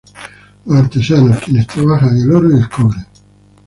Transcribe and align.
Los 0.65 0.79
Artesanos: 0.79 1.43
Quienes 1.43 1.67
trabajaban 1.67 2.17
el 2.17 2.31
Oro 2.33 2.49
y 2.51 2.57
el 2.59 2.67
Cobre. 2.67 2.97